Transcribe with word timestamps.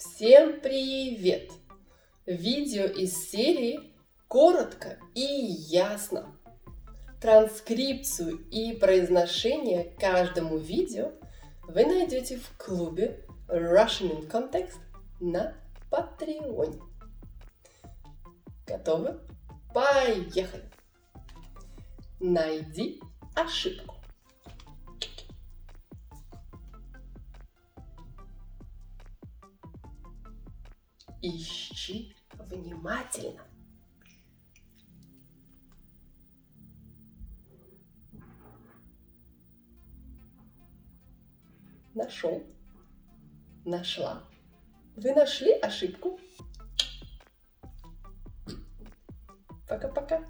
Всем 0.00 0.60
привет! 0.62 1.52
Видео 2.24 2.84
из 2.84 3.28
серии 3.30 3.92
«Коротко 4.28 4.98
и 5.14 5.20
ясно». 5.20 6.38
Транскрипцию 7.20 8.38
и 8.50 8.78
произношение 8.78 9.94
каждому 10.00 10.56
видео 10.56 11.12
вы 11.64 11.84
найдете 11.84 12.38
в 12.38 12.56
клубе 12.56 13.26
Russian 13.46 14.22
in 14.22 14.30
Context 14.30 14.78
на 15.20 15.54
Patreon. 15.90 16.80
Готовы? 18.66 19.20
Поехали! 19.74 20.70
Найди 22.20 23.02
ошибку. 23.34 23.99
Ищи 31.22 32.16
внимательно. 32.32 33.42
Нашел. 41.94 42.42
Нашла. 43.66 44.24
Вы 44.96 45.12
нашли 45.12 45.52
ошибку? 45.52 46.18
Пока-пока. 49.68 50.24